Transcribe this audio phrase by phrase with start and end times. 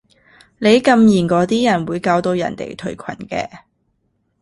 [0.57, 3.47] 你禁言嗰啲人會搞到人哋退群嘅